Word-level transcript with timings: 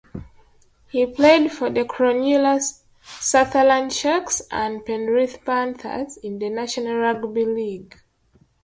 He 0.89 1.05
played 1.05 1.51
for 1.51 1.69
the 1.69 1.83
Cronulla-Sutherland 1.83 3.93
Sharks 3.93 4.41
and 4.49 4.83
Penrith 4.83 5.45
Panthers 5.45 6.17
in 6.17 6.39
the 6.39 6.49
National 6.49 6.95
Rugby 6.95 7.45
League. 7.45 8.01